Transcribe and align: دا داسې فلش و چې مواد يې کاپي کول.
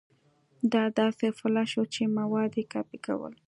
دا 0.73 0.83
داسې 0.99 1.27
فلش 1.39 1.71
و 1.79 1.83
چې 1.93 2.03
مواد 2.17 2.51
يې 2.59 2.63
کاپي 2.73 2.97
کول. 3.05 3.33